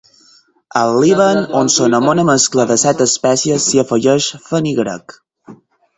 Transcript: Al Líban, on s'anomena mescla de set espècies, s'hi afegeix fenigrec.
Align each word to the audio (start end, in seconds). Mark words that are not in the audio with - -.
Al 0.79 0.93
Líban, 1.01 1.41
on 1.59 1.69
s'anomena 1.75 2.25
mescla 2.29 2.67
de 2.71 2.77
set 2.87 3.03
espècies, 3.07 3.69
s'hi 3.69 3.83
afegeix 3.87 4.31
fenigrec. 4.47 5.21